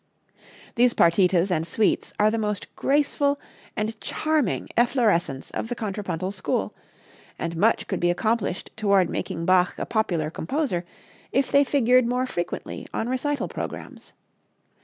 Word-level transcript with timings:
These 0.73 0.95
partitas 0.95 1.51
and 1.51 1.67
suites 1.67 2.11
are 2.19 2.31
the 2.31 2.39
most 2.39 2.75
graceful 2.75 3.39
and 3.77 4.01
charming 4.01 4.67
efflorescence 4.75 5.51
of 5.51 5.67
the 5.69 5.75
contrapuntal 5.75 6.31
school, 6.33 6.73
and 7.37 7.55
much 7.55 7.85
could 7.85 7.99
be 7.99 8.09
accomplished 8.09 8.71
toward 8.75 9.11
making 9.11 9.45
Bach 9.45 9.75
a 9.77 9.85
popular 9.85 10.31
composer 10.31 10.85
if 11.31 11.51
they 11.51 11.63
figured 11.63 12.07
more 12.07 12.25
frequently 12.25 12.87
on 12.91 13.09
recital 13.09 13.47
programs. 13.47 14.13